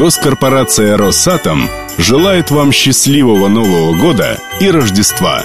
Госкорпорация 0.00 0.96
«Росатом» 0.96 1.68
желает 1.98 2.50
вам 2.50 2.72
счастливого 2.72 3.48
Нового 3.48 3.94
года 4.00 4.40
и 4.58 4.70
Рождества. 4.70 5.42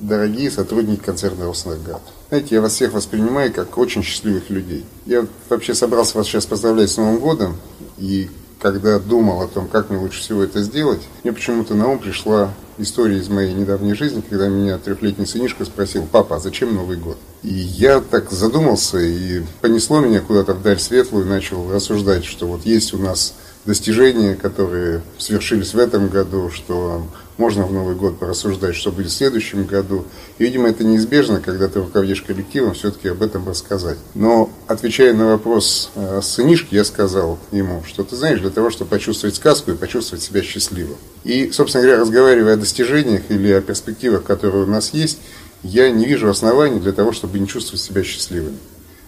Дорогие 0.00 0.50
сотрудники 0.50 1.04
концерна 1.04 1.44
«Роснаград», 1.44 2.02
знаете, 2.30 2.56
я 2.56 2.62
вас 2.62 2.74
всех 2.74 2.94
воспринимаю 2.94 3.52
как 3.52 3.78
очень 3.78 4.02
счастливых 4.02 4.50
людей. 4.50 4.84
Я 5.06 5.24
вообще 5.48 5.72
собрался 5.72 6.18
вас 6.18 6.26
сейчас 6.26 6.46
поздравлять 6.46 6.90
с 6.90 6.96
Новым 6.96 7.20
годом, 7.20 7.56
и 7.96 8.28
когда 8.64 8.98
думал 8.98 9.42
о 9.42 9.46
том, 9.46 9.68
как 9.68 9.90
мне 9.90 9.98
лучше 9.98 10.20
всего 10.20 10.42
это 10.42 10.62
сделать, 10.62 11.02
мне 11.22 11.34
почему-то 11.34 11.74
на 11.74 11.86
ум 11.86 11.98
пришла 11.98 12.50
история 12.78 13.18
из 13.18 13.28
моей 13.28 13.52
недавней 13.52 13.92
жизни, 13.92 14.22
когда 14.26 14.48
меня 14.48 14.78
трехлетний 14.78 15.26
сынишка 15.26 15.66
спросил, 15.66 16.08
папа, 16.10 16.36
а 16.36 16.40
зачем 16.40 16.74
Новый 16.74 16.96
год? 16.96 17.18
И 17.42 17.52
я 17.52 18.00
так 18.00 18.30
задумался, 18.30 18.98
и 19.00 19.42
понесло 19.60 20.00
меня 20.00 20.22
куда-то 20.22 20.54
вдаль 20.54 20.78
светлую, 20.78 21.26
и 21.26 21.28
начал 21.28 21.70
рассуждать, 21.70 22.24
что 22.24 22.46
вот 22.46 22.64
есть 22.64 22.94
у 22.94 22.98
нас 22.98 23.34
достижения, 23.64 24.34
которые 24.34 25.02
свершились 25.18 25.74
в 25.74 25.78
этом 25.78 26.08
году, 26.08 26.50
что 26.50 27.06
можно 27.36 27.66
в 27.66 27.72
Новый 27.72 27.94
год 27.96 28.18
порассуждать, 28.18 28.76
что 28.76 28.92
будет 28.92 29.08
в 29.08 29.12
следующем 29.14 29.64
году. 29.64 30.04
И, 30.38 30.44
видимо, 30.44 30.68
это 30.68 30.84
неизбежно, 30.84 31.40
когда 31.40 31.68
ты 31.68 31.80
руководишь 31.80 32.22
коллективом, 32.22 32.74
все-таки 32.74 33.08
об 33.08 33.22
этом 33.22 33.48
рассказать. 33.48 33.98
Но, 34.14 34.50
отвечая 34.66 35.14
на 35.14 35.26
вопрос 35.26 35.90
э, 35.94 36.20
сынишки, 36.22 36.74
я 36.74 36.84
сказал 36.84 37.38
ему, 37.50 37.82
что 37.86 38.04
ты 38.04 38.16
знаешь, 38.16 38.40
для 38.40 38.50
того, 38.50 38.70
чтобы 38.70 38.90
почувствовать 38.90 39.36
сказку 39.36 39.72
и 39.72 39.76
почувствовать 39.76 40.22
себя 40.22 40.42
счастливым. 40.42 40.96
И, 41.24 41.50
собственно 41.50 41.82
говоря, 41.82 42.00
разговаривая 42.00 42.54
о 42.54 42.58
достижениях 42.58 43.22
или 43.30 43.50
о 43.50 43.60
перспективах, 43.60 44.22
которые 44.22 44.64
у 44.64 44.68
нас 44.68 44.94
есть, 44.94 45.18
я 45.62 45.90
не 45.90 46.04
вижу 46.04 46.28
оснований 46.28 46.78
для 46.78 46.92
того, 46.92 47.12
чтобы 47.12 47.38
не 47.38 47.48
чувствовать 47.48 47.80
себя 47.80 48.04
счастливым. 48.04 48.58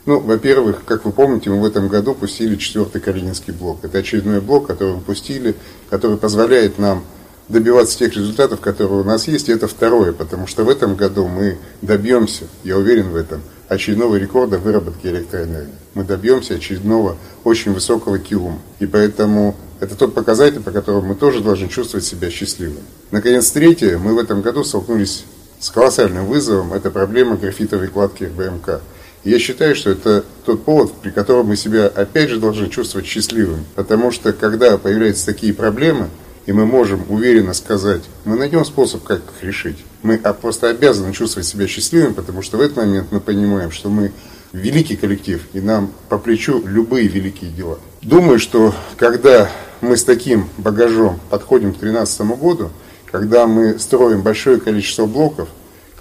Ну, 0.06 0.20
во-первых, 0.20 0.84
как 0.84 1.05
вы 1.05 1.10
помните, 1.10 1.51
мы 1.51 1.60
в 1.60 1.65
этом 1.65 1.88
году 1.88 2.15
пустили 2.15 2.55
четвертый 2.55 3.01
Калининский 3.01 3.52
блок. 3.52 3.80
Это 3.83 3.98
очередной 3.98 4.41
блок, 4.41 4.69
который 4.69 4.95
мы 4.95 5.01
пустили, 5.01 5.57
который 5.90 6.16
позволяет 6.16 6.79
нам 6.79 7.04
добиваться 7.48 7.98
тех 7.98 8.15
результатов, 8.15 8.60
которые 8.60 9.01
у 9.01 9.04
нас 9.04 9.26
есть. 9.26 9.48
И 9.48 9.52
это 9.52 9.66
второе, 9.66 10.13
потому 10.13 10.46
что 10.46 10.63
в 10.63 10.68
этом 10.68 10.95
году 10.95 11.26
мы 11.26 11.59
добьемся, 11.82 12.45
я 12.63 12.79
уверен 12.79 13.10
в 13.10 13.16
этом, 13.16 13.43
очередного 13.66 14.15
рекорда 14.15 14.59
выработки 14.59 15.09
электроэнергии. 15.09 15.74
Мы 15.95 16.04
добьемся 16.04 16.54
очередного 16.54 17.16
очень 17.43 17.73
высокого 17.73 18.20
килума. 18.20 18.60
И 18.79 18.87
поэтому 18.87 19.57
это 19.80 19.96
тот 19.96 20.15
показатель, 20.15 20.60
по 20.60 20.70
которому 20.70 21.09
мы 21.09 21.15
тоже 21.16 21.41
должны 21.41 21.68
чувствовать 21.68 22.07
себя 22.07 22.30
счастливым. 22.30 22.85
Наконец, 23.10 23.51
третье, 23.51 23.98
мы 23.98 24.15
в 24.15 24.18
этом 24.20 24.41
году 24.41 24.63
столкнулись 24.63 25.24
с 25.59 25.68
колоссальным 25.68 26.26
вызовом. 26.26 26.74
Это 26.74 26.93
проблема 26.93 27.37
графитовой 27.37 27.88
кладки 27.88 28.23
РБМК. 28.23 28.82
Я 29.27 29.41
считаю, 29.41 29.74
что 29.74 29.91
это 29.91 30.24
тот 30.45 30.65
повод, 30.65 30.93
при 31.02 31.10
котором 31.10 31.46
мы 31.46 31.57
себя 31.57 31.88
опять 31.88 32.30
же 32.30 32.38
должны 32.38 32.69
чувствовать 32.69 33.09
счастливым. 33.09 33.65
Потому 33.74 34.13
что 34.13 34.32
когда 34.32 34.79
появляются 34.79 35.27
такие 35.27 35.52
проблемы, 35.52 36.10
и 36.46 36.52
мы 36.52 36.65
можем 36.65 37.05
уверенно 37.09 37.52
сказать, 37.52 38.02
мы 38.24 38.37
найдем 38.37 38.65
способ, 38.65 39.02
как 39.02 39.19
их 39.19 39.43
решить. 39.43 39.79
Мы 40.04 40.19
просто 40.19 40.69
обязаны 40.69 41.13
чувствовать 41.13 41.49
себя 41.49 41.66
счастливым, 41.66 42.15
потому 42.15 42.41
что 42.41 42.57
в 42.57 42.60
этот 42.60 42.77
момент 42.77 43.09
мы 43.10 43.19
понимаем, 43.19 43.73
что 43.73 43.88
мы 43.88 44.13
великий 44.52 44.95
коллектив, 44.95 45.43
и 45.54 45.60
нам 45.60 45.91
по 46.09 46.19
плечу 46.19 46.63
любые 46.65 47.09
великие 47.09 47.51
дела. 47.51 47.80
Думаю, 48.02 48.38
что 48.38 48.77
когда 48.97 49.51
мы 49.80 49.97
с 49.97 50.04
таким 50.04 50.49
багажом 50.57 51.19
подходим 51.30 51.74
к 51.74 51.80
2013 51.80 52.21
году, 52.38 52.71
когда 53.10 53.49
мы 53.49 53.80
строим 53.80 54.23
большое 54.23 54.60
количество 54.60 55.07
блоков, 55.07 55.49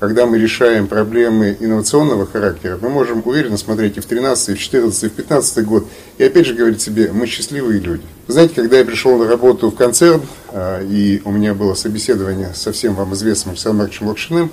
когда 0.07 0.27
мы 0.27 0.37
решаем 0.37 0.85
проблемы 0.85 1.57
инновационного 1.59 2.27
характера, 2.27 2.77
мы 2.79 2.89
можем 2.89 3.23
уверенно 3.25 3.57
смотреть 3.57 3.97
и 3.97 4.01
в 4.01 4.05
13, 4.05 4.49
и 4.49 4.53
в 4.53 4.59
14, 4.59 5.03
и 5.03 5.07
в 5.07 5.13
15 5.13 5.65
год, 5.65 5.87
и 6.19 6.23
опять 6.23 6.45
же 6.45 6.53
говорить 6.53 6.79
себе, 6.79 7.11
мы 7.11 7.25
счастливые 7.25 7.79
люди. 7.79 8.03
Знаете, 8.27 8.53
когда 8.53 8.77
я 8.77 8.85
пришел 8.85 9.17
на 9.17 9.27
работу 9.27 9.71
в 9.71 9.75
концерн, 9.75 10.21
а, 10.49 10.79
и 10.83 11.23
у 11.25 11.31
меня 11.31 11.55
было 11.55 11.73
собеседование 11.73 12.51
со 12.53 12.71
всем 12.71 12.93
вам 12.93 13.15
известным 13.15 13.53
Александром 13.53 13.77
Марковичем 13.77 14.07
Лакшиным, 14.07 14.51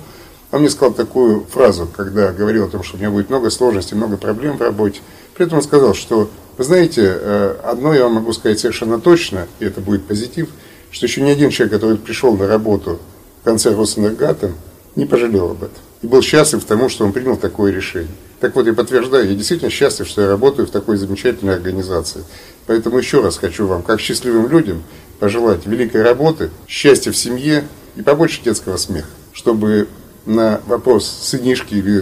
он 0.51 0.61
мне 0.61 0.71
сказал 0.71 0.91
такую 0.91 1.45
фразу, 1.45 1.87
когда 1.95 2.31
говорил 2.31 2.65
о 2.65 2.69
том, 2.69 2.81
что 2.81 2.97
у 2.97 2.99
меня 2.99 3.11
будет 3.11 3.29
много 3.29 3.51
сложностей, 3.51 3.95
много 3.95 4.17
проблем 4.17 4.57
в 4.57 4.61
работе. 4.61 5.01
При 5.35 5.45
этом 5.45 5.59
он 5.59 5.63
сказал, 5.63 5.93
что, 5.93 6.31
вы 6.57 6.63
знаете, 6.63 7.03
э, 7.05 7.55
одно 7.63 7.93
я 7.93 8.05
вам 8.05 8.13
могу 8.13 8.33
сказать 8.33 8.59
совершенно 8.59 8.99
точно, 8.99 9.45
и 9.59 9.65
это 9.65 9.81
будет 9.81 10.05
позитив, 10.05 10.49
что 10.89 11.05
еще 11.05 11.21
ни 11.21 11.29
один 11.29 11.51
человек, 11.51 11.73
который 11.73 11.97
пришел 11.97 12.35
на 12.35 12.47
работу 12.47 12.99
в 13.41 13.45
конце 13.45 13.75
Росэнергатом, 13.75 14.55
не 14.95 15.05
пожалел 15.05 15.51
об 15.51 15.63
этом. 15.63 15.77
И 16.01 16.07
был 16.07 16.21
счастлив 16.21 16.63
тому, 16.65 16.89
что 16.89 17.05
он 17.05 17.13
принял 17.13 17.37
такое 17.37 17.71
решение. 17.71 18.11
Так 18.39 18.55
вот, 18.55 18.67
я 18.67 18.73
подтверждаю, 18.73 19.29
я 19.29 19.35
действительно 19.35 19.71
счастлив, 19.71 20.07
что 20.07 20.21
я 20.21 20.27
работаю 20.27 20.67
в 20.67 20.71
такой 20.71 20.97
замечательной 20.97 21.55
организации. 21.55 22.23
Поэтому 22.67 22.97
еще 22.97 23.21
раз 23.21 23.37
хочу 23.37 23.67
вам, 23.67 23.83
как 23.83 24.01
счастливым 24.01 24.49
людям, 24.49 24.83
пожелать 25.19 25.65
великой 25.65 26.03
работы, 26.03 26.49
счастья 26.67 27.11
в 27.11 27.17
семье 27.17 27.65
и 27.95 28.01
побольше 28.01 28.41
детского 28.43 28.77
смеха, 28.77 29.07
чтобы 29.31 29.87
на 30.25 30.61
вопрос 30.67 31.07
сынишки 31.07 31.75
или 31.75 31.99